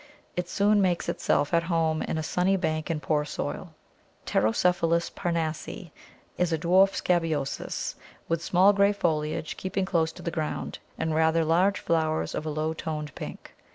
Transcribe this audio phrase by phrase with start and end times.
[0.35, 3.75] It soon makes itself at home in a sunny bank in poor soil.
[4.25, 5.91] Pterocephalus parnassi
[6.39, 7.93] is a dwarf Scabious,
[8.27, 12.49] with small, grey foliage keeping close to the ground, and rather large flowers of a
[12.49, 13.53] low toned pink.